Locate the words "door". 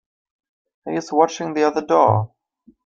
1.85-2.33